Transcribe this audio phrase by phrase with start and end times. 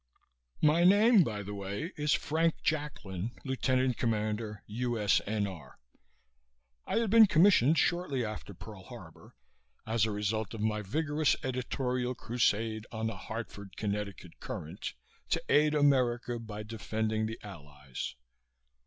[0.63, 5.77] My name, by the way, is Frank Jacklin, Lieutenant Commander, U.S.N.R.
[6.87, 9.35] I had been commissioned shortly after Pearl Harbor,
[9.85, 14.93] as a result of my vigorous editorial crusade on the Hartford (Conn.) Courant
[15.29, 18.15] to Aid America by Defending the Allies.